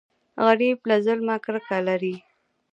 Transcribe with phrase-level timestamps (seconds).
[0.45, 2.15] غریب له ظلمه کرکه لري